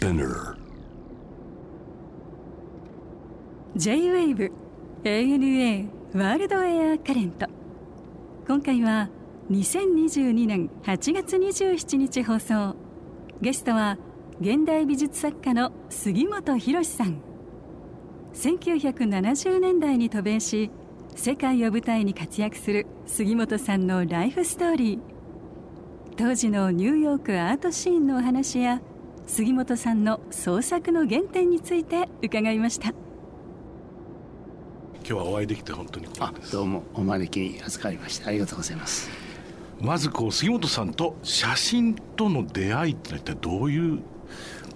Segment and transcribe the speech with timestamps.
[0.00, 0.56] Spinner.
[3.76, 4.50] J-WAVE
[5.04, 7.46] ANA ワールドエアカレント
[8.48, 9.10] 今回は
[9.50, 12.76] 2022年8月27日放送。
[13.42, 13.98] ゲストは
[14.40, 17.20] 現代美術作家の杉本博さん。
[18.32, 20.70] 1970年代に渡米し
[21.14, 25.00] 世界を舞台に活躍する杉本さんのライフストーリー。
[26.16, 28.80] 当時のニューヨークアートシーンのお話や
[29.30, 32.88] 杉本さんの創作の原点について伺いました。
[32.88, 32.98] 今
[35.04, 39.08] 日はお会いできて本当にあどうもお招き預かりましてありがとうございます。
[39.80, 44.00] まずこう杉本さんと写真との出会いってのは一体どういう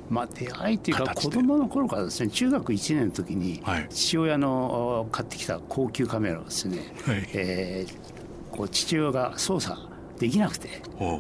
[0.09, 9.77] まあ、出会いというか子供の頃からですね中学1年の時に父親の買ってきた高級カメラをですね、はい、えー、こう父親が操作
[10.21, 10.69] できなくて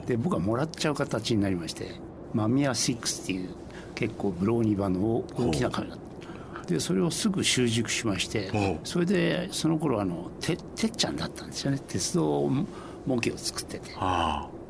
[0.07, 1.97] で僕はもらっちゃう形になりまして
[2.35, 3.51] マミヤ6っていう
[3.95, 5.97] 結構ブローニバの大きなカメラ
[6.67, 8.51] でそれをすぐ習熟しまして
[8.85, 11.79] それでその頃あのててっちゃんだったんですよね。
[11.87, 12.49] 鉄道
[13.07, 13.91] 模型を作ってて。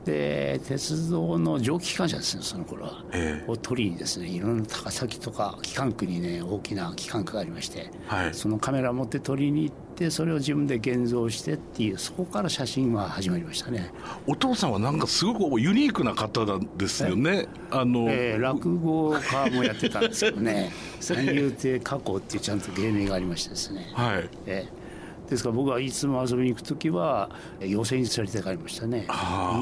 [0.04, 13.92] で鉄道の蒸気機関車ですねその頃は、えー、を取りにですねいろんな高崎とか機関区にね大きな機関区がありまして、はい、そのカメラ持って取りに行ってそれを自分で現像してっていうそこから写真は始まりましたね。
[14.26, 17.46] お父さんはなんかすごくユニークな方なんですよね。
[17.70, 20.72] あの、えー、落語家もやってたんですけどね。
[21.00, 24.28] 三遊亭加工っていうちゃんと芸名がありましてですね、はい。
[24.46, 24.83] えー
[25.28, 27.30] ですから僕はいつも遊びに行く時は
[27.60, 29.06] 寄席に連れて帰りましたね。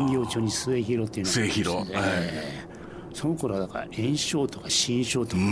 [0.09, 5.43] 人形町に末広っていうのが末広、えー、その頃はだから炎症とか新症とか、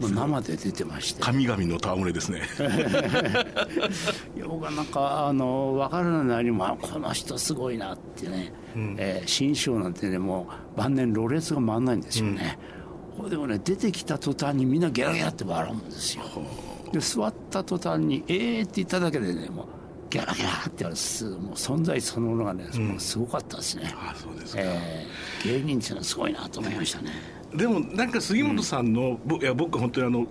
[0.00, 1.22] もう生で出てまして。
[1.22, 2.42] 神々の戯れですね。
[4.36, 12.58] いや僕はなんかあの分からないなりもこの人すごいなってね、うん、えー、新章なんてねもう晩年ろれつが回んないんですよね、
[13.18, 16.22] うん、でもね出てきた途端にみんなゲラゲラって笑うんですよ
[16.92, 19.66] で座った途端に「ええー」って言っただけでねもう
[20.10, 20.96] ギャラギャラってやる
[21.40, 23.92] もう存在そのものがね、うん、すごかったですね。
[23.94, 27.10] あそうですか、えー、芸人っていうのはすごいなと思いましたね。
[27.54, 30.26] でもなんか杉本さんの、うん、いや僕本当にあの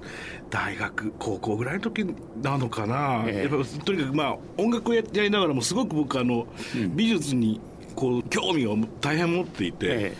[0.49, 2.05] 大学高校ぐらいの時
[2.41, 7.59] なのかな、えー、やっぱとにかくまあ音楽をやりながらもすごく僕あの、うん、美術に
[7.95, 10.17] こう興味を大変持っていて、え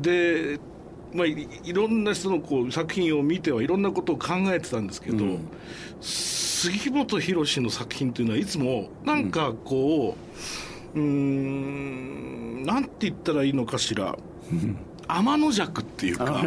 [0.00, 0.60] ー、で
[1.12, 5.48] まあ、いろんな人のこう作品を見てはいろんなことを考えてたんですけど、うん、
[6.00, 10.16] 杉本博の作品というのはいつもなんかこ
[10.94, 12.64] ううん。
[12.64, 14.16] なんて言ったらいいのかしら。
[15.08, 16.42] 天の弱っていうか。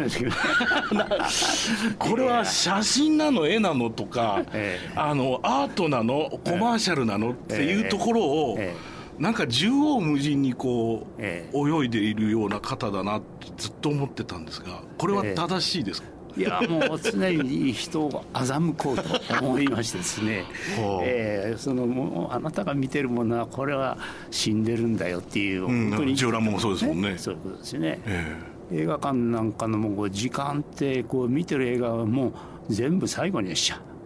[1.98, 8.74] これは写真なの絵なのとか、ええ、あのアートなのコマーシャルなのっていうところを、え
[9.20, 16.08] なんか縦横無尽にこう、泳いでいるような方だなってずっと思ってたんですがこれは正しいですか、
[16.38, 20.44] いやもう常に人を欺こうと思いましてですね、
[21.04, 23.98] えー、そのもうあなたが見てるものはこれは
[24.30, 26.16] 死んでるんだよっていう、本当に。
[26.16, 27.18] ジオラもそうですもんね。
[27.18, 32.32] そういうことですよね、えー、映画館なんかのもう時間ってこう見てる映画はもう
[32.70, 33.54] 全部最後に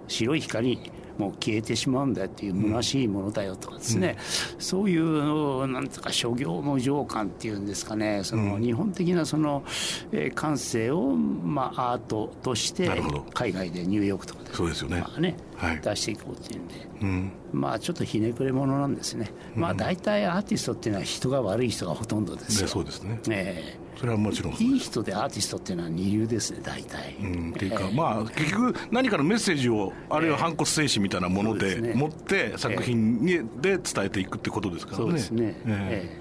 [0.09, 0.79] 白い光
[1.19, 4.17] もう消えてしまうんだっていう虚しいものだよとかですね、
[4.55, 8.23] うん、そういうなんとか諸行無常感っていうんですかね。
[8.25, 9.65] その日本的なその、
[10.13, 12.91] えー、感性を、まあ、アートとして
[13.33, 27.16] 海外でニューヨークとかでそうですよね,、まあね、はい、出していこうっていうんで、うん、まあちょっとひねくれ者なんですね、まあ大体アーティストっていうのは人が悪い人がほとんどですよ、ね、そうですね、えーそれはもちろんいい人でアーティストっていうのは二流ですね大体。
[27.21, 35.04] うん、っていうか、えー、まあ結局何かのメッセージをあるいは反骨精神みたいなもので持って作品に、で伝えていくってことですからね。
[35.04, 36.21] そうですね、え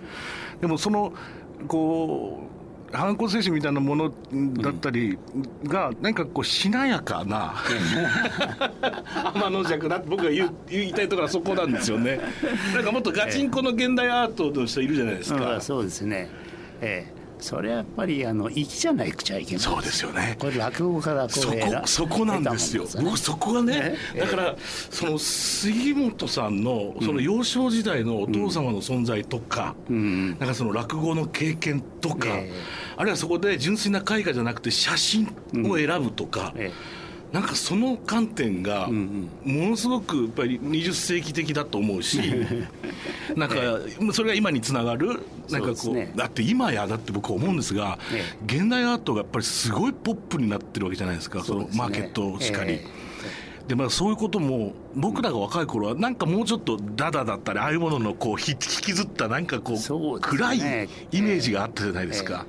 [0.60, 1.14] ー、でもその
[1.68, 2.48] こ
[2.92, 4.14] う反骨精神みたいなもの
[4.62, 5.18] だったり
[5.64, 7.56] が、何かこうしなやかな
[9.34, 12.20] 天の弱だ僕が言う言いたいところはそこなんですよね。
[12.76, 16.30] なんかもっとガチンコの現代アートの人いるじゃないですか、うん、そうですね。
[16.82, 20.36] ええそれはやっぱりあの粋じゃないくちゃいけないそうですよね。
[20.40, 23.80] これ落語からこうそこそこなんですよ、ね、僕そこがね、
[24.14, 24.56] ねだから、
[24.90, 35.28] その杉本さんのその幼少時代のお父様の存在とか、うん、なんかその落語の経験とか、えー、あるいはそこで純粋な絵画じゃなくて写真
[35.70, 36.62] を選ぶとか、うん。
[36.62, 36.72] えー
[37.34, 42.22] なんかその観点がものすごくやっぱり20世紀的だと思うし
[43.36, 43.56] なんか
[44.14, 45.20] それが今につながる
[45.50, 47.98] なんかこう、ね、だって今やだって僕は思うんですが、
[48.46, 52.80] 現代アートがやっぱりすごいポップになってるわけじゃないですかそのマーケットしかり。
[53.68, 62.46] でまあ、そういうことも僕らが若い頃はなんかもうちょっとダダだったりああいうもののこう引きずったなんかこう、暗いイメージがあったじゃないですか。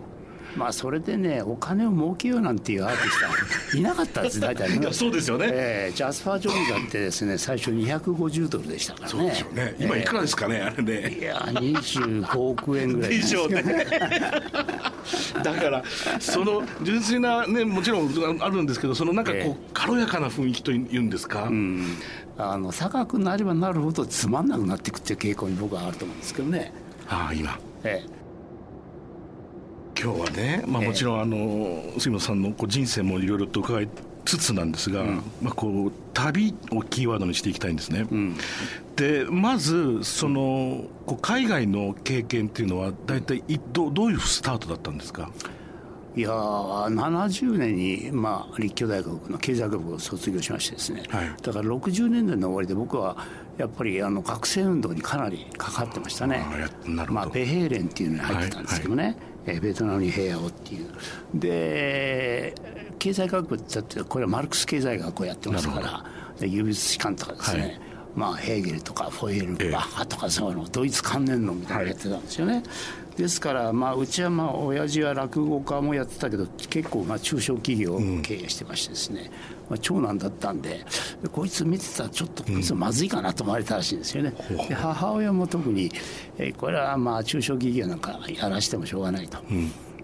[0.57, 3.33] まあそれでねお金を儲けようなんていうアーティストは
[3.75, 4.93] いなかったんです 大体ね。
[4.93, 9.11] そうですよね、えー、ジャスパー・ジョーンズだってですね最初250ドルでしたからね。
[9.11, 9.75] そうですよね。
[9.79, 11.19] 今いくらですかね、えー、あれね。
[11.19, 13.63] いや25億円ぐらいでしょうね。
[15.43, 15.83] だから
[16.21, 21.97] その純粋なねもちろんあるんですけどそのなんかこう、えー、軽やかな雰囲気というんですか、うん。
[22.39, 26.73] あの高くなればなるほどつまんなくなっていくっていう傾向に僕はあると思うんですけどね。
[27.09, 28.09] ああ今、ええ、
[30.05, 33.89] 今日はね、まあ、もちろんあの杉本さんのこう人生もいろいろと伺い
[34.27, 38.07] つつなんですが、うん、まあ、こう旅をキーワードにしていきたいんですね。
[38.11, 38.37] うん、
[38.97, 43.43] でまずそのこう海外の経験っていうのは大体
[43.73, 45.31] どどういうスタートだったんですか？
[46.17, 53.17] いや70年に、まあ、立教大学の経済学部を卒業しましてですね、はい、だから60年代の終わりで僕は
[53.59, 56.45] やっぱりあの学生運動にかなりかかってましたね。
[56.87, 59.13] まあ、ベヘーレンっていうのに入ってたんですけどね、はい。
[59.13, 60.89] はい、えベトナムに平和をっていう。
[61.35, 62.55] で
[62.99, 65.81] 経済学部ってってこれはマルクス経済学をやってますか
[66.39, 67.81] ら優別士官とかですね、はい、
[68.17, 72.63] まあ、ヘーゲルとかフォイエルバッハとかそういうのドイツ関連論みたいなのやってたんですよね。
[73.17, 79.29] ですから、まあ、うちはまあ親父は落語家もやってたけど結構まあ中小企業を経営してましてですね、うん、
[79.71, 80.85] まあ、長男だったんで
[81.31, 85.93] こいつ見てたらちょっとこいつまずいかなと思われたらしいんですよね、うん、で母親も特に、
[86.39, 89.39] えー、これはまあ中小企業なんかやらしてもしょうがないと、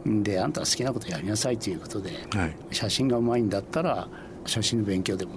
[0.07, 4.09] うん、であんたは好きなことやりなさいということで、はい、写真がうまいんだったら
[4.47, 5.33] 写真の勉強でも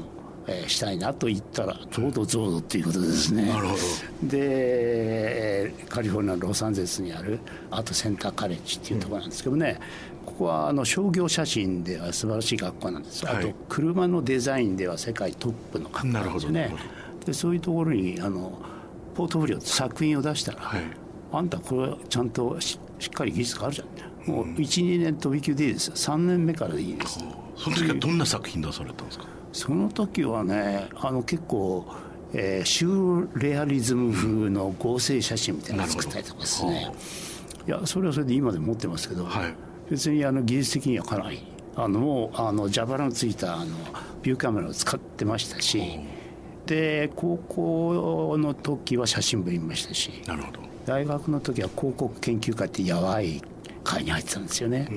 [0.47, 3.45] えー、したいなと言ったらちょうどちょうどっていうことですね。
[3.45, 3.79] なるほど。
[4.23, 7.39] でカリフォルニアロサンゼルスにある
[7.71, 9.79] アートセンターカレッジっていうところなんですけどね、
[10.21, 16.75] うん、ここはあの商業写真では素晴らしい学校なんです、はい、あと車のデザインでは世界トップの学校なんですね。
[17.25, 18.59] でそういうところにあの
[19.15, 20.81] ポートフォリオ作品を出したら、はい、
[21.31, 24.03] あんたこれちゃんとしっかり技術があるじゃん。
[24.29, 27.19] もう12年飛び級でいいです3年目からでいいです、
[27.57, 29.25] その時はどんな作品出されたんですか？
[29.53, 31.85] その時はねあの結構、
[32.33, 36.91] えー、シューレアリズム風の合成写真みたいなのを作ったりとかですね。
[37.65, 39.53] いやそれはそれで今でも持ってますけど、はい、
[39.89, 43.77] 別にあの技術的にはかなりあのもうあの蛇腹のついたあの
[44.21, 45.99] ビューカメラを使ってましたし
[46.65, 50.59] で高校の時は写真部にいましたしなるほど。
[50.85, 53.41] 大学の時は広告研究会ってやばい
[53.83, 54.87] 会に入ってたんですよね、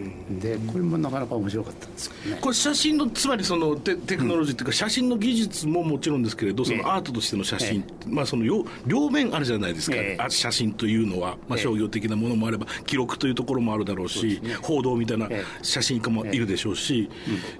[0.41, 2.41] でこれもなかなか面白かったんですけどね。
[2.41, 15.29] これ写真のつまりそのテテクノロジーっていうか、写真の技術ももちろんですけれどそのアートとしての写真、えまあその両両面あるじゃないですか、え写真というのは、まあ、商業的なものもあれば記録というところもあるだろうし、ね、報道みたいな
[15.62, 17.11] 写真家もいるでしょうし、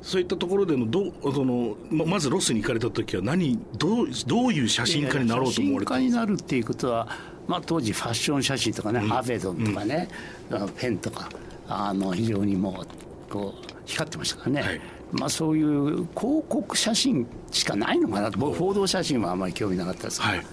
[0.03, 6.21] そういったところでのどそのまずロスに行かれた時は何どうどういう写真家になろうと思われたんですか？
[6.21, 7.09] 写真家になるっていうことは
[7.47, 10.09] まあ、当時ファッション写真とかね、うん、アベドンとかね、
[10.51, 11.29] うん、ペンとか
[11.69, 14.81] あの非常にもうこう光ってましたからね、はい、
[15.13, 18.39] まあ、そういう広告写真しかないのかなと。
[18.39, 20.47] 僕報道写真はあまり興味なかったですから、はい、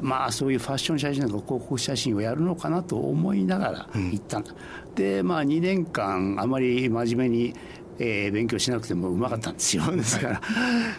[0.00, 7.54] まあ、そういうファッション写真とか広告写真をやるのかなと思いながら行ったんだ、うん、でまあ2年間あまり真面目に、
[7.98, 9.84] えー、勉強しなくてもうまかったんですよ。
[9.94, 10.40] ですから、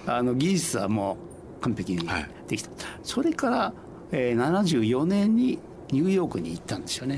[0.07, 1.17] あの技術はも
[1.59, 2.07] う完璧に
[2.47, 3.73] できた、はい、それから、
[4.11, 5.59] えー、74年に
[5.91, 7.17] ニューヨークに行ったんですよね、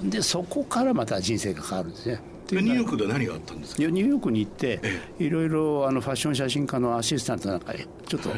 [0.00, 0.10] うん。
[0.10, 2.20] でそこからまた人生が変わるんですね。
[2.52, 3.82] ニューヨークでは何があったんですか？
[3.82, 4.80] ニューヨークに行って
[5.20, 7.72] いろいろあのファッション写真家のアシスタントなんか
[8.08, 8.30] ちょっと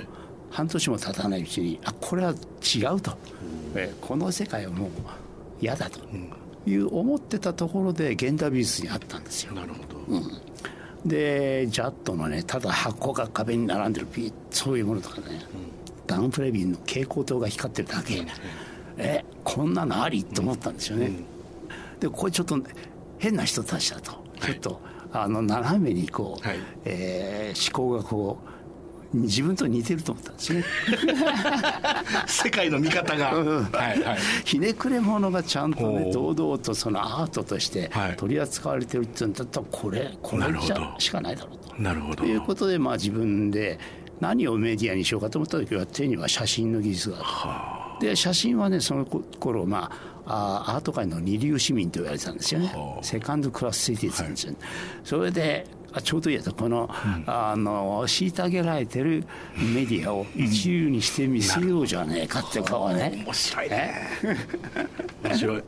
[0.50, 3.16] 半年も経たないうちにあこれは違うと、
[3.74, 4.90] えこの世界はもう
[5.60, 6.00] 嫌だと
[6.66, 9.54] いう思ってたところで現代美術にあったんですよ。
[9.54, 11.08] なるほど、うん。
[11.08, 18.28] でジャットのねただ箱が壁に並んでるピそういうものとかね、うん、ダウンプレビンの蛍光灯が光ってるだけ、うん、
[18.98, 20.24] えこんなのあり？
[20.24, 21.24] と思ったんですよね、うん。
[22.00, 22.58] でこれちょっと
[23.18, 24.80] 変な人たちだと、ちょっと
[25.12, 28.52] あの斜めにこう、はい、えー、思考がこう
[29.14, 30.64] 自分と似てると思ったんですね。
[32.26, 41.82] 世界の見方が、うん、はいはい、ひねくれ者がちゃんとね堂々とそのアートとして取り扱われてるっていうんだったらこれこれじゃしかないだろうと。
[41.82, 42.16] なるほど。
[42.16, 43.78] ということでまあ自分で
[44.22, 54.60] 何をメディアにしようかと思った時は手には写真の技術があるで写真はねその頃まああアート界の二流市民と言われてたんですよね、セカンドクラスシティズンですよ、はい、
[55.02, 56.88] それであちょうどいいやとこの,、
[57.26, 59.24] あの虐げられてる
[59.56, 63.94] メディアを一流にしてみせようじゃねえかって顔はね、面白いね。
[65.24, 65.62] 面白い。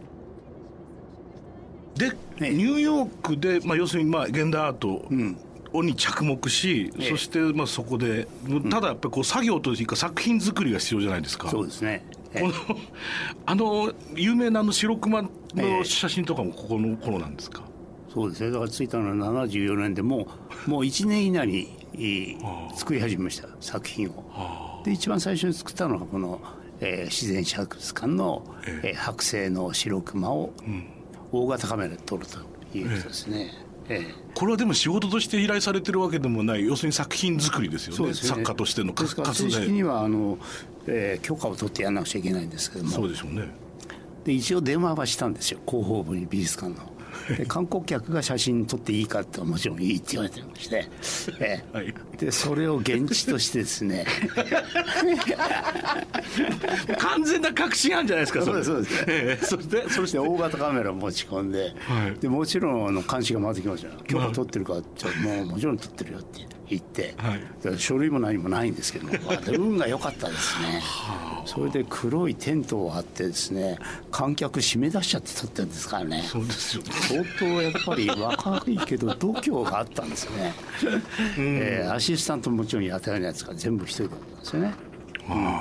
[1.98, 5.36] で、ニューヨークで、まあ、要するにまあ現代アート、うん
[5.82, 8.28] に着目し、そしてまあそこで、
[8.70, 11.48] ただやっぱりこう作業というか作品作りが必要じゃないですか。
[11.50, 12.04] そうですね。
[12.34, 12.52] この
[13.46, 17.62] あの有名なあの白熊の写真とかもここの頃なんですか、
[18.12, 18.50] そうですね。
[18.50, 20.28] だから着いたのは74年でも
[20.66, 22.38] う もう1年以内に
[22.74, 24.82] 作り始めました作品を。
[24.84, 26.40] で一番最初に作ったのがこの、
[26.80, 28.44] えー、自然史博物館の、
[28.82, 30.52] えー、剥製の白熊を
[31.32, 32.38] 大型カメラで撮ると
[32.76, 33.63] いうことですね、ええ、
[34.34, 40.38] これはでも仕事として依頼されてるわけでもない要するに作品作りですよね、ね、作家としての活動正式にはあの、
[40.86, 42.90] えー、許可を取ってやらなくちゃいけないんですけども。
[42.90, 43.48] そうでしょうね。
[44.24, 45.60] で一応電話はしたんですよ。
[45.68, 46.93] 広報部に美術館の。
[47.36, 50.88] で観光客が写真撮っていいかってもちろんいいって言われてまして、
[51.40, 54.06] えはい、でそれを現地としてですね。
[56.98, 60.18] 完全な確信犯じゃないですかそそうです、ええ、そしてそして。
[60.18, 63.88] 大型カメラ持ち込んではい、でもちろんあの監視が回ってきました。
[64.10, 67.36] 今日は撮ってるかってもうもちろん撮ってるよって行って、は
[67.74, 69.12] い、書類も何もないんですけども
[69.48, 70.82] 運が良かったですね。
[71.44, 73.78] それで黒いテントを張ってですね
[74.10, 76.24] 観客締め出しちゃって撮ってるんですからね。
[76.26, 80.54] そうですよ、相当やっぱり若いけど度胸があったんですよね、
[81.38, 84.74] うん、えー、アシスタントもちろんやったようなやつが全部一人だったんですよね、
[85.28, 85.58] うん、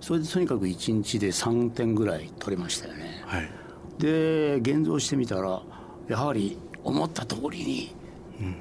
[0.00, 3.50] それでとにかく1日で3点ぐらい取れましたよね、はい、
[3.98, 5.62] で現像してみたら
[6.08, 7.94] やはり思った通りに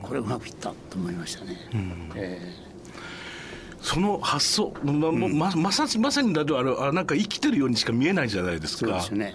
[0.01, 1.57] これうまくいったと思いましたね。
[2.15, 8.79] えー、その発想、まままさまさにだとあれなんか生きてるようにしか見えないじゃないですか。
[8.79, 9.33] そうですね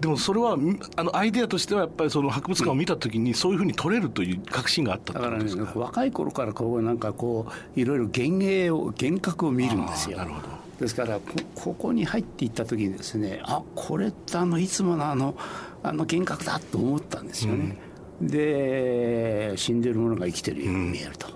[0.00, 0.58] でもそれは
[0.96, 10.18] あのアイデアとしてはやっぱりその博物館を見たときにそういうふうに撮れるという確信があっただからね若い頃からこうなんかこういろいろ幻影を幻覚を見るんですよ。
[10.18, 10.48] なるほど
[10.80, 11.18] ですから
[11.54, 15.34] ここに入っていった時にですねあこれってあのいつものあの
[15.82, 17.78] あの幻覚だと思ったんですよね。
[18.20, 21.28] で死んでるものが生きてるように見えると、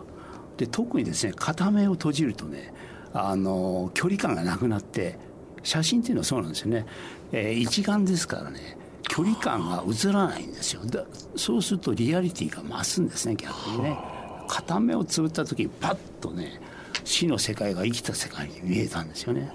[0.57, 2.73] で特にですね片目を閉じるとね
[3.13, 5.19] あの距離感がなくなって
[5.63, 6.87] 写真っていうのはそうなんですよね、
[7.33, 10.83] えー、一眼ですからね距離感が映らないんですよ。
[11.35, 13.99] そうするとリアリティが増すんですね逆にね。
[14.47, 16.61] 片目をつぶった時にパッとね
[17.05, 19.51] 死の世界が生きた世界に見えたんですよね。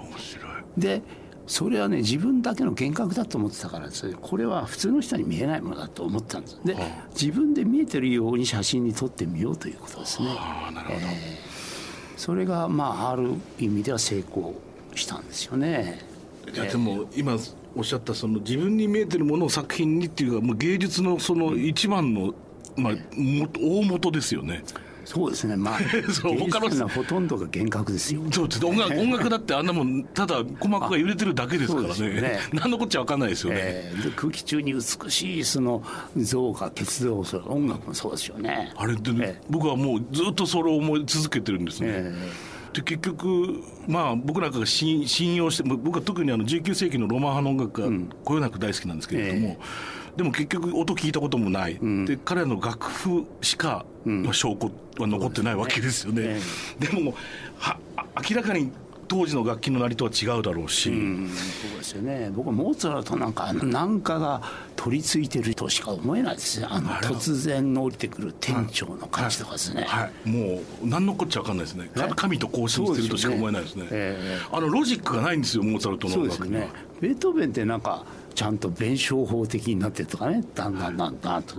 [0.76, 1.02] で
[1.46, 6.60] それはね自分だけの幻覚だと思ってたからですこれは普通の人に見えないものだと思ったんです。
[6.64, 11.08] で、はあ、自分で見えてるように写真に撮ってみようということですね、はあ、なるほど、えー、
[12.16, 14.54] それがまあある意味では成功
[14.94, 16.00] したんですよね。
[16.52, 17.36] いやでも今
[17.76, 22.34] おっしゃったその自分に見えてるものを作品にっていうかもう芸術のその一番の、
[22.76, 22.94] まあ、
[23.60, 24.64] 大元ですよね。
[25.06, 25.78] そうですね、まあ、
[26.12, 26.88] そう他の。
[26.88, 28.20] ほとんどが幻覚ですよ。
[28.32, 32.40] そうです音楽音楽だってあんなもん、ただ鼓膜が揺れてるだけですからね、ね。
[32.52, 35.82] 何のこっちゃ分かんないですよね、えー、空気中に美しいその
[36.16, 38.72] 像が鉄道、そ音楽もそうですよね。
[38.76, 41.88] あれで、ね、えー、僕はもうずっとそれを思い続けてるんですね。
[41.90, 56.22] えー、で結局、まあ、僕なんかが信信用して、僕は特にあの19世紀のロマン派の音楽がこよなく大好きなんですけれども、えーでも結局音聞いたこともない、うん、で彼らの楽譜しか、まあ、証拠は残ってないわけですよね。
[56.22, 56.40] でね
[56.80, 57.14] でも
[57.58, 57.78] は
[58.28, 58.72] 明らかに
[59.08, 62.30] 当時の楽器のなりとは違うだろうし、うん、そうですよね。
[62.34, 64.42] 僕モーツァルトなんかなんかが
[64.74, 71.90] 取り付いてるとしか思えないですねあの突然の降りてくる店長の感じとかですね、はい、はい、もう何のこっちゃ分かんないですね。
[72.16, 73.88] 神と交信してるとしか思えないですね、ね。
[73.92, 76.68] えー、あのロジックがないんですよモーツァルトの音楽には、ね、
[77.00, 78.04] ベートーベンってなんか
[78.36, 81.56] ちゃんと弁証法的になってるとかねだんだんだんだんと。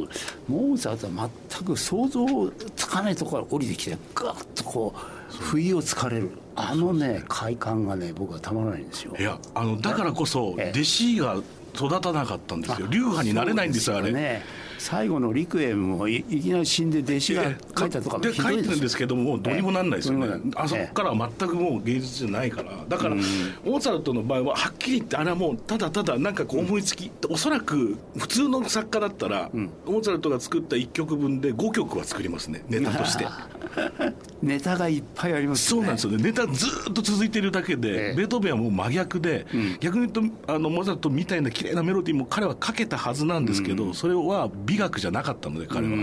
[0.47, 6.29] モーツァルトは全く想像つかないところから降りてきてガッとこう不意をつかれる。
[6.55, 9.15] あのね快感がね僕はたまらないんですよ。
[9.19, 11.41] いやあのだからこそ弟子が
[11.75, 12.87] 育たなかったんですよ。
[12.87, 14.11] 流派になれないんですよあれ。
[14.11, 14.43] ね
[14.77, 17.43] 最後のリクエムもいきなり死んで弟子が
[17.77, 22.71] 書いたとかで書いてるんですけどもどうにもなんないですよね、あそこからは全くもう芸術じゃないから。
[22.87, 32.63] だから、モーツァルトの場合ははっきり言ってあれはもうただただなんかこう思いつき、おそらく普通の作家だったら、モーツァルトが作った1曲分で5曲は作りますね。
[32.67, 33.27] ネタとして。
[34.41, 36.23] ネタがいっぱいあります、ね、そうなんですよね。
[36.23, 39.45] ネタずっと続いているだけで、ベートーベンはもう真逆で、
[39.79, 45.95] 逆に言うとあのモーツァルトみたいな綺麗なメロディーも彼は書けたはずなんですけど、それは美学じゃなかったので彼は。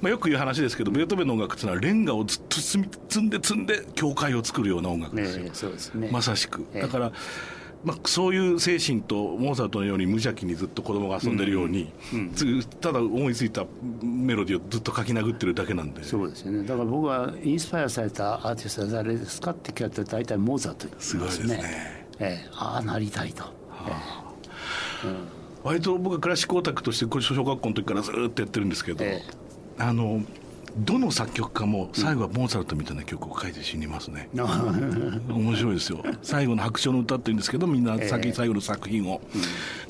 [0.00, 2.78] まあ、よく言う話ですけどベートーベンの音楽っていうのはレンガをずっと積
[3.20, 7.12] んで積んで教会を作るような音楽ですよ、そうですね、まさしく、だから、
[7.84, 12.18] まあ、そういう精神とモーツァルトのように無邪気にずっと子供が遊んでるように、うん。
[12.18, 13.64] うん、ただ思いついた
[14.02, 16.02] メロディーをずっと書き殴ってるだけなんで。
[16.02, 16.66] そうですよね。
[16.66, 21.62] だから僕はインスパイアされたアーティストは誰ですかって聞かれたら大体モーツァルトすごいですね、
[22.18, 23.42] えー、ああなりたいと。
[23.42, 24.34] はあ。
[25.04, 25.33] えーうん
[25.64, 30.20] 割と僕はクラシックオタクとして小学校の時からずっとやってるんですけど、ええ、あの
[30.76, 36.02] どの作曲家も最後はモーツァルトみたいな曲を書いて死にますね、面白いですよ。
[36.22, 39.22] 最後の白鳥の歌って言うんですけどみんな先、最後の作品を、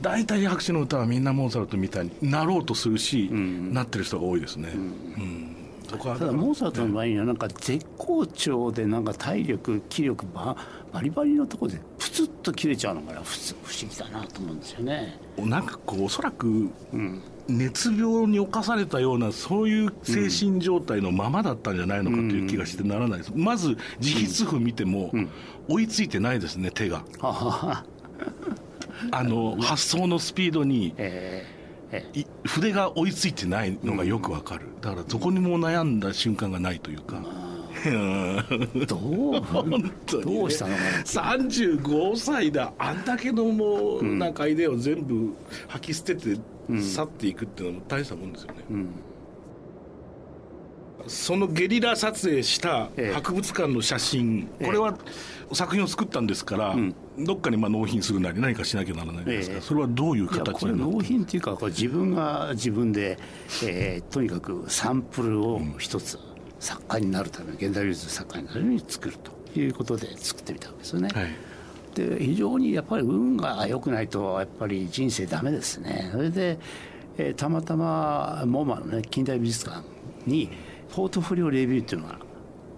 [0.01, 5.44] 大体白鳥の歌はみんなモーツァルトみたいになろうとするし、なってる人が多いですね、うん
[5.97, 10.57] ただモーツァルトの場合にはなんか絶好調でなんか体力気力バ
[10.93, 15.19] バリバリのところでプツッと切れちゃうのが不思議だなと思うんですよね。
[15.39, 16.71] なんかこうおそらく、
[17.49, 25.11] 熱病に侵されたようなそういう精神状態のままだったんじゃないのかという気がしてならないです、まず自筆譜見ても
[25.69, 27.05] 追いついてないですね手が。
[29.11, 30.95] あの発想のスピードに、
[32.45, 34.67] 筆が追いついてないのがよくわかる。
[34.81, 37.23] だからどこにも悩んだ瞬間がないというか、
[38.87, 42.73] どう本当に、ね、どうしたの？35歳だ。
[42.79, 45.35] あんだけのもうなんかアイデアを全部
[45.69, 46.37] 吐き捨てて
[46.81, 48.89] 去っていくっていうのも大したもんですよね、うん、
[51.07, 54.97] そのゲリラ撮影した博物館の写真、ええ、これは
[55.53, 56.77] 作品を作ったんですから、
[57.19, 63.19] どっかにまあ納品するなり何かしなきゃならないんですが、え、それはどういう形これ納品っていうかこれ自分が自分で、
[63.65, 66.19] えー、とにかくサンプルを一つ、
[66.59, 69.17] 作家になるため現代美術作家になるように作る
[69.53, 71.09] ということで作ってみたわけですよね。
[71.15, 71.27] はい。
[71.95, 76.09] で非常にやっぱり運が良くないとやっぱり人生ダメですね。
[76.13, 76.59] それで、
[77.19, 79.85] えー、たまたまモーマのね近代美術館
[80.27, 80.51] に
[80.95, 82.19] ポートフォリオレビューっていうのが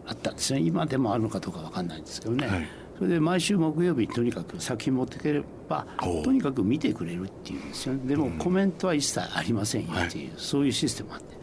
[0.07, 0.61] あったんですね。
[0.61, 5.87] 今でもあるのかどうか分かんないんですけどね、はい、それで毎週木曜日にとにかく作品持ってければ
[6.25, 11.37] とにかく見てくれるっていうんですよでもコメントは一切ありませんよっていう、はい、そういうシステムあって。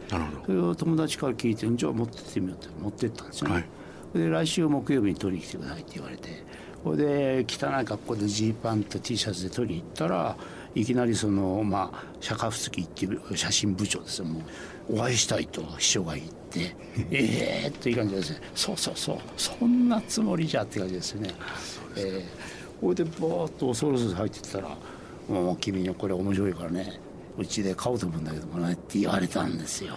[0.46, 6.44] それを友達から聞いてじゃあ持ってってみようって持ってったんですよね、はい、で来週木曜日に取りに来てくださいって言われて
[6.84, 10.36] これで汚い格好でジーパンと T シャツで取りに行ったら
[10.74, 14.26] いきなりそのまあシャカフスキーっていう写真部長ですよ。
[14.26, 14.42] もう
[14.88, 16.76] お会いしたいと秘書が言って
[17.10, 18.40] え えー、という感じですね。
[18.54, 21.30] そうそうそうそんなつもりじゃって感じですよね
[21.96, 24.76] えー、これでバーッと恐る恐る入ってったら
[25.28, 27.00] 「もう君にはこれ面白いからね
[27.38, 29.94] うちで買おうと思うんだけどもね」って言われたんですよ。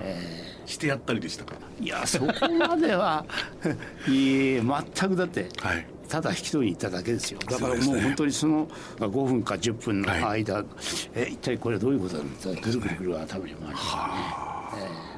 [0.00, 1.54] えー、してやったりでしたか？
[1.80, 2.26] いやそこ
[2.58, 3.24] までは
[4.08, 8.66] いい全くだって、はい、ただ引き取りに行っただけですよだからもう本当にその
[8.98, 10.64] 5分か10分の間、はい、
[11.14, 13.96] え一体これどういうことなんだぐるぐるぐる頭に回りました
[14.76, 15.14] ね。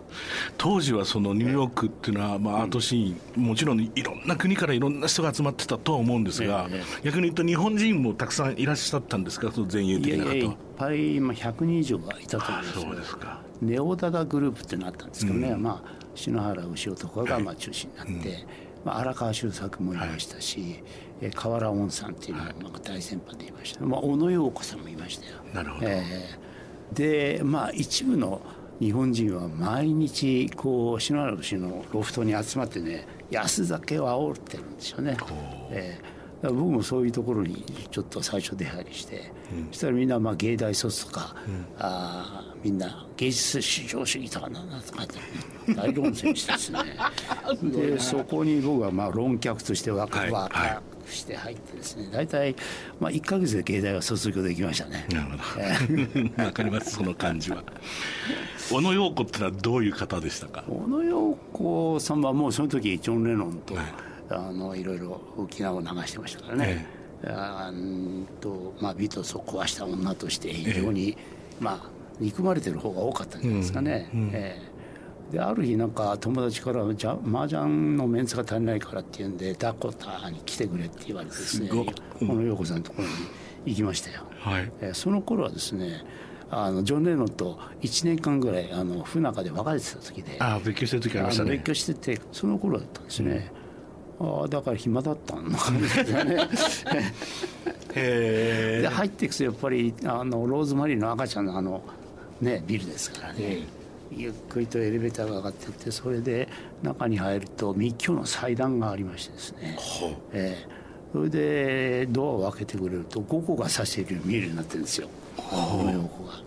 [0.56, 9.52] 当時はそのニューヨークっていうのは、まあ、アートシーン、うん、もちろんいろんな国からいろんな人が集まってたとは思うんですが、ええ、逆に言うと日本人もたくさんいらっしゃったんですか？
[9.52, 12.80] その前衛的な方いっぱい、まあ、100人以上がいたと思います。
[12.80, 13.40] そうですか。
[13.60, 18.48] ネオダダグループってのあったんですけどね、うん、まあ、篠原牛尾とかがまあ中心になって、はいうん、
[18.86, 20.84] まあ、荒川修作もいましたし、
[21.20, 25.32] はい、河原温さんっていうのもなんか大先輩でいました、まあ、小野陽子さんもいましたよ。
[25.52, 28.40] なるほど、えー、でまあ一部の
[28.78, 35.16] 日本人は毎日こう篠原牛のロフトに集まってね安酒を煽ってるんですよね。
[35.70, 45.18] えー僕もそういうところにちょっと最初出入りして、うん、そしたらみんなまあ芸大卒とか、うん、あみんな芸術至上主義とかなんだとかって
[45.74, 46.80] 大論戦してですね。
[47.62, 52.54] でそこに僕はまあ論客として若葉して入ってですね大体、
[53.00, 55.06] まあ、1か月で芸大は卒業できましたね。
[55.10, 56.42] なるほど。
[56.44, 57.62] わかりますその感じは。
[58.70, 60.64] 小野陽子ってのはどういう方でしたか？
[60.68, 63.84] 小野陽子さんはもうその時ジョン・レノンと、はい、
[64.28, 66.86] あのいろいろ沖縄を流してましたからね、
[67.22, 67.72] ええ、あ
[68.40, 71.16] とまあ、ビートルズを壊した女として非常に、え、
[71.60, 74.10] まあ憎まれてる方が多かったんじゃないですかね。
[74.14, 74.76] うんうん、えー
[75.30, 81.84] である日なんか友達からじゃ麻雀のメンツが足りないからっていうんでダコタに来てくれって言われてですねこ
[82.20, 83.14] の陽子さんのところに
[83.66, 86.04] 行きましたよ、はい、えその頃はですね
[86.48, 91.50] あのジョン・レノンと1年間ぐらいあの不仲で別れてた時でああ別居してる時ありましたね。
[91.50, 93.65] 別居しててその頃だったんですね、うん、
[94.18, 95.78] ああだから暇だったのかな。
[96.34, 96.48] ね
[97.94, 101.82] で入っていくとやっぱりあのローズマリーの赤ちゃんのあの
[102.40, 103.66] ねビルですからね、
[104.10, 106.48] ゆっくりとエレベーターが上がっていってそれで
[106.82, 109.78] 中に入ると密教の祭壇がありましてですね、
[110.32, 115.08] えー、それでドアを開けてくれると5個が差しているように見えるようになってるんですよ。
[115.36, 116.46] この横が。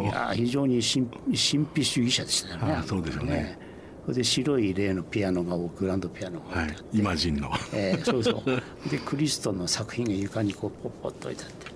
[0.00, 2.72] いや非常に神神秘主義者でしたね。
[2.72, 3.32] あそうですよね。
[3.32, 3.65] ね
[4.06, 8.62] それで白い例のピアノがグランドピアノがはい、イマジンの、えー、そうそう。
[8.88, 11.66] でクリストの作品が床にこうポッポッと置いてあって。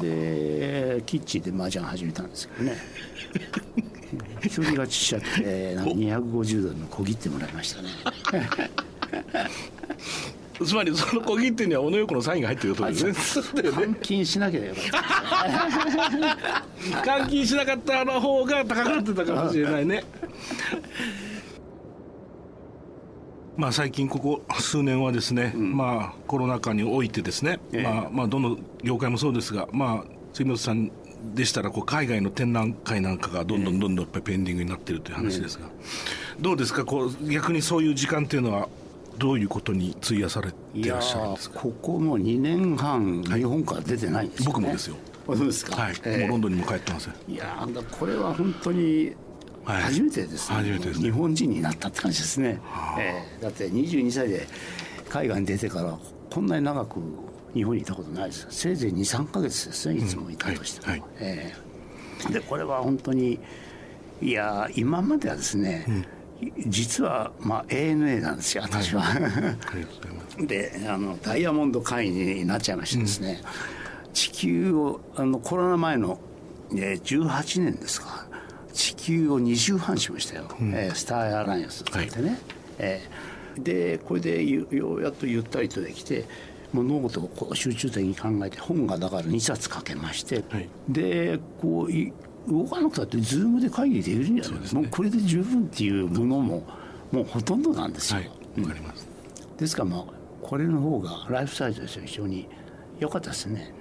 [0.00, 2.76] でキッチンで麻雀始めたんですけどね。
[4.40, 7.88] 一人勝ちしちゃって250ドルの小切ってもらいましたね。
[10.64, 13.12] つまりその小切手には小野洋子のサインが入ってるとですね。
[13.12, 14.84] 換金しなきゃよかっ
[17.04, 17.12] た。
[17.12, 20.02] 換金しなかったの方が高くなってたかもしれないね
[23.58, 30.92] まあ、最近ここ数年はですね、うん、まあ、コロナ禍においてですね、えー、まあまあ、どの業界もそうですが、まあ、杉本さん
[31.34, 36.84] でしたらこう海外の展覧会なんかがどんどんどんどんやっぱりペンディングになっているという話ですが、えー、どうですか？
[36.84, 38.68] こう逆にそういう時間っていうのは
[39.18, 41.58] どういうことに費やされてらっしゃるんですか？
[41.58, 44.94] ここも2年半、日本から出てないんです、ね、僕もですよ。
[45.26, 49.12] そうですか、はい、えー、もうロンドンにも帰ってますいやこれは本当に
[49.76, 52.60] 初めてですね、はい、初めてです、ね、日本人になったって感じですね、
[52.98, 54.46] えー、だって22歳で
[55.08, 55.98] 海外に出てから
[56.30, 57.00] こんなに長く
[57.54, 63.38] 日本にいたことないですせいぜい23か月ですねいつもいたとしても、うんはい、えー、でこれは本当に
[64.20, 66.06] いや今まではですね、うん。
[66.66, 69.16] 実は、まあ、ANA なんですよ私は、は
[70.38, 73.40] い、 であのダイヤモンド会員になっちゃいましてですね、
[74.06, 76.20] うん、地球をあのコロナ前の、
[76.74, 78.27] え18年ですか
[78.72, 82.38] 地球を2周半しましたよ、うん、えー、スターアライアンスってね、はい、
[82.78, 86.24] えー、でこれでようやっとゆったりとできて
[86.72, 94.60] 物事をこう集中的に考えて本がだから2冊書けまして、はい、でこう動かなくたってズームで会議できるんじゃない？
[94.60, 96.62] ですか、ね、もうこれで十分っていうものも
[97.10, 98.20] もうほとんどなんですよ。
[98.20, 98.30] はい、
[98.80, 99.08] ます。
[99.58, 100.04] ですからまあ
[100.42, 102.48] これの方がライフサイズとしては非常に
[103.00, 103.72] 良かったですね。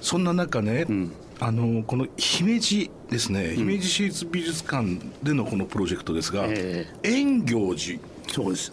[0.00, 7.98] そんな中ね、うん、あのこの姫路ですね、姫路市立美術館でのこのプロジェクトですが、えー、円行寺。
[8.28, 8.72] そうです。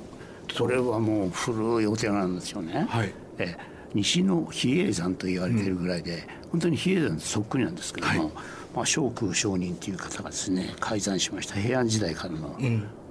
[0.53, 3.13] それはもう古いお寺なんですよね、はい。
[3.37, 3.55] え
[3.93, 8.31] 西の比叡山と言われてるぐらいで、うん、本当に比叡山そっくりなんですけども、はい。
[8.75, 12.57] まあ、聖空上人という方がですね開山しました平安時代からの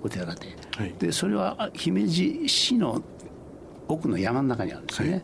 [0.03, 0.49] お寺で。
[0.79, 3.03] うんはい、でそれは姫路市の
[3.89, 5.13] 奥の山の中にあるんですよね。
[5.15, 5.23] はい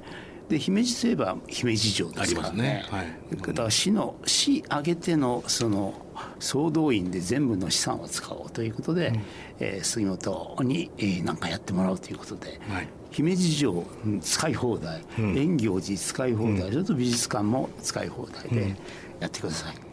[0.53, 2.63] で姫路といえば姫路城ですからね。
[2.63, 5.95] ね、はい、だから市の市挙げてのその
[6.41, 9.21] 総動員で全部の資産を使おうということで、うん、
[9.61, 13.85] えー、杉本に何、えー、かやってもらおうということで、はい、姫路城
[14.21, 18.77] 使い放題、うん、円行寺使い放題、うん、それと美術館も使い放題で
[19.21, 19.92] やってください。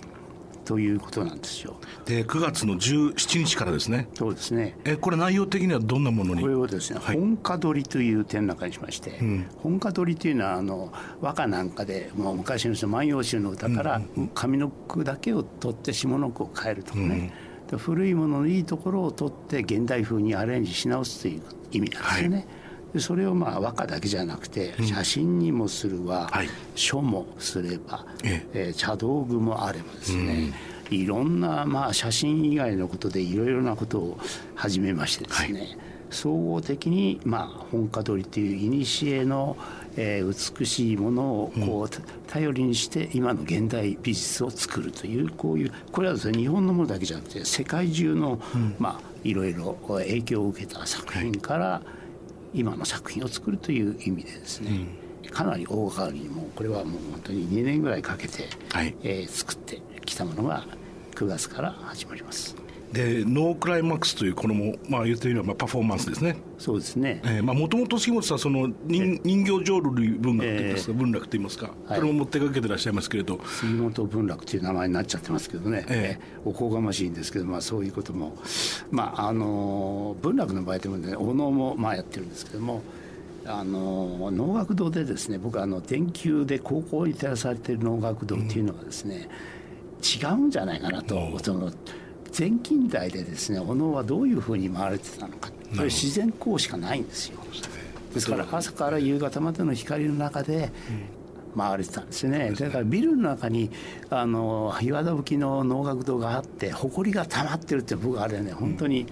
[0.69, 1.77] ということなんですよ。
[2.05, 4.08] で9月の17日からですね。
[4.13, 4.77] そうですね。
[4.86, 6.41] えこれ内容的にはどんなものに？
[6.41, 13.99] これをですね、はい、本家取りという展覧会にしまして、うん、本家取りというのはあの和歌なんかでもう昔の人万葉集の歌から
[14.36, 17.34] 上の句だけを取って下の句を変えるとかね。
[17.71, 22.36] うん、古いもののいいところを取って現代風にアレンジし直すという意味なんですよね。
[22.36, 28.69] はいでそれをまあ和歌だけじゃなくて写真にもするわ、うんはい、書もすれば、ええ。
[28.69, 30.54] ー、茶道具もあればですね、
[30.91, 34.19] うん、いろんなまあ写真以外のことでいろいろなことを
[34.56, 35.78] 始めましてですね、はい、
[36.10, 39.58] 総合的にまあ本家取りという古の
[40.02, 41.89] えー、美しいものをこう
[42.28, 48.39] 頼りにして今の現代美術を作るというこういうこれはですね日本のものだけじゃなくて世界中の、
[48.78, 51.98] まあいろいろ影響を受けた作品から、はい
[52.53, 54.88] 今の作品を作るという意味でですね、
[55.23, 60.65] うん、かなり大掛かりにもこれはもう本当に2年ぐらいかけて、はい、えー、作ってきたものが
[61.15, 62.55] 9月から始まります。
[62.91, 66.38] でノークライマックスというこれも、まあ、言ってみればパフォーマンスですね。
[66.58, 67.21] そうですね。
[67.23, 78.36] えー、まあもともと杉本さんその人人形浄瑠璃文学といいますか、えー、文楽といいますか、それも持ってかけてらっしゃいますけれど、杉本文楽という名前になっちゃってますけどね、えー、おこがましいんですけど、まあそういうことも、
[78.89, 82.82] まああの文楽の場合でもね、お能もまあやってるんですけども。
[83.45, 89.28] あの能楽堂でですね僕あの電球で高校に照らされている能楽堂っていうのはですね、
[89.97, 91.36] うん、違うんじゃないかなと、う。
[91.36, 91.71] ん、その
[92.38, 95.50] 前近代でですねお能はどういうふうに回れてたのか。
[95.74, 97.39] それ自然光しかないんですよ。
[98.13, 100.72] ですから朝から夕方までの光の中で
[101.56, 102.52] 回れてたんですよね。
[102.52, 103.70] だからビルの中に
[104.10, 109.06] あの岩田吹きの能楽堂があって埃が溜まってるって僕あれね本当に、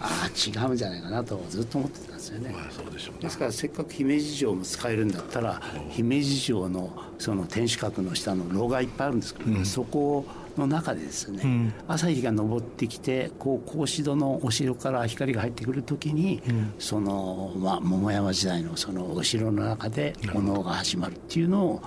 [0.00, 21.82] ああ違うんじゃないかなとずっと思ってたんですよね、まあ、そうでしょう、ね、ですからせっかく姫路城も使えるんだったら姫路城のその天守閣の下の炉がいっぱいあるんですけど、うん、そこをの中でですね、うん、朝日が昇ってきてこう格子戸のお城から光が入ってくる時に、うん、その、まあ、桃山時代のそのお城の中でお能が始まるっていうのを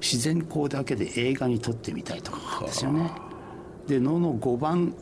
[0.00, 3.10] 自然光だけで映画に撮ってみたいとかですよね。
[3.86, 4.94] で能の5番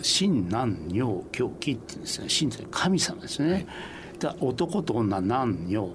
[0.00, 2.28] 真男女狂気って言うんですね。
[2.28, 3.66] 真という神様ですね。
[4.22, 5.90] はい、男と女男女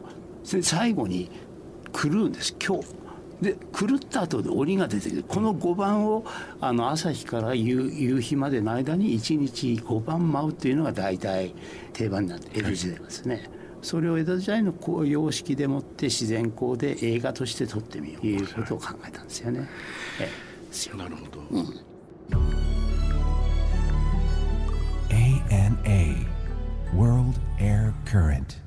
[0.61, 1.29] 最後に
[1.93, 2.85] 狂うんです今日
[3.41, 6.25] で狂った後で鬼が出てくるこの5番を
[6.59, 11.53] あの朝日から夕夕日までの間に1日5番舞うっていうのが大体
[11.93, 13.49] 定番になって江戸時代ですね、はい、
[13.83, 19.69] それを江戸時代のこう様式でもって自然光で映画として撮ってみようということを考えたんですよね。
[20.19, 20.29] え
[20.95, 21.65] なるほど、うん、
[25.09, 26.27] ANA
[26.93, 28.66] World Air Current